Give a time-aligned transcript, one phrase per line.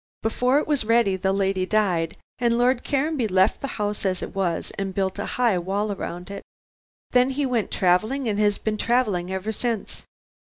[0.23, 4.33] Before it was ready the lady died and Lord Caranby left the house as it
[4.33, 6.41] was and built a high wall round it.
[7.11, 10.01] He then went travelling and has been travelling ever since.